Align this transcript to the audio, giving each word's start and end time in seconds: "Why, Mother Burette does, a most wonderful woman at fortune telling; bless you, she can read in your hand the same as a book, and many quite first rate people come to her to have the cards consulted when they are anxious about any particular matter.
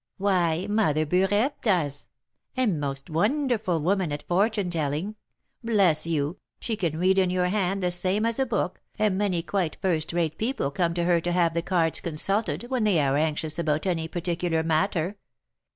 "Why, 0.17 0.65
Mother 0.67 1.05
Burette 1.05 1.61
does, 1.61 2.07
a 2.57 2.65
most 2.65 3.07
wonderful 3.11 3.79
woman 3.79 4.11
at 4.11 4.27
fortune 4.27 4.71
telling; 4.71 5.15
bless 5.63 6.07
you, 6.07 6.39
she 6.59 6.75
can 6.75 6.97
read 6.97 7.19
in 7.19 7.29
your 7.29 7.49
hand 7.49 7.83
the 7.83 7.91
same 7.91 8.25
as 8.25 8.39
a 8.39 8.47
book, 8.47 8.81
and 8.97 9.15
many 9.15 9.43
quite 9.43 9.77
first 9.79 10.11
rate 10.11 10.39
people 10.39 10.71
come 10.71 10.95
to 10.95 11.03
her 11.03 11.21
to 11.21 11.31
have 11.31 11.53
the 11.53 11.61
cards 11.61 11.99
consulted 11.99 12.63
when 12.63 12.83
they 12.83 12.99
are 12.99 13.15
anxious 13.15 13.59
about 13.59 13.85
any 13.85 14.07
particular 14.07 14.63
matter. 14.63 15.17